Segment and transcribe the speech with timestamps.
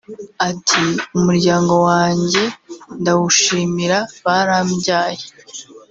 [0.49, 0.85] Ati
[1.17, 2.43] “Umuryango wanjye
[3.01, 5.21] ndawushimira barambyaye